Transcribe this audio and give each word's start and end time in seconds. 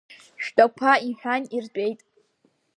Шәтәақәа,— 0.43 0.91
иҳәан, 1.07 1.43
иртәеит. 1.55 1.99